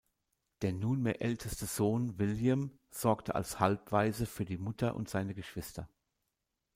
[0.63, 5.87] Der nunmehr älteste Sohn, William, sorgte als Halbwaise für die Mutter und seine Geschwister.